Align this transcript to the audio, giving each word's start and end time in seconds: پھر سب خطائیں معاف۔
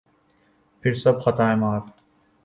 پھر 0.83 0.93
سب 0.93 1.21
خطائیں 1.21 1.55
معاف۔ 1.55 1.85